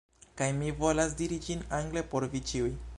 [0.39, 2.73] Kaj mi volas diri ĝin angle por vi ĉiuj.